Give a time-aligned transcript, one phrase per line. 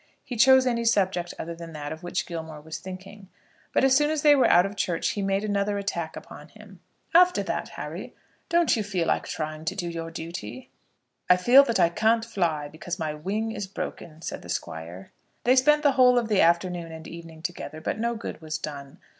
[0.23, 3.29] He chose any subject other than that of which Gilmore was thinking.
[3.71, 6.79] But as soon as they were out of church he made another attack upon him.
[7.13, 8.15] "After that, Harry,
[8.49, 10.71] don't you feel like trying to do your duty?"
[11.29, 15.11] "I feel that I can't fly because my wing is broken," said the Squire.
[15.43, 18.97] They spent the whole of the afternoon and evening together, but no good was done.